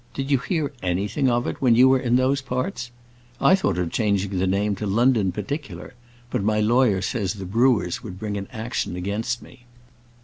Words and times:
Did 0.15 0.31
you 0.31 0.39
hear 0.39 0.73
anything 0.81 1.29
of 1.29 1.45
it 1.45 1.61
when 1.61 1.75
you 1.75 1.87
were 1.87 1.99
in 1.99 2.15
those 2.15 2.41
parts? 2.41 2.89
I 3.39 3.53
thought 3.53 3.77
of 3.77 3.91
changing 3.91 4.39
the 4.39 4.47
name 4.47 4.73
to 4.77 4.87
'London 4.87 5.31
particular;' 5.31 5.93
but 6.31 6.41
my 6.41 6.59
lawyer 6.59 7.03
says 7.03 7.33
the 7.35 7.45
brewers 7.45 8.01
would 8.01 8.17
bring 8.17 8.35
an 8.35 8.47
action 8.51 8.95
against 8.95 9.43
me. 9.43 9.65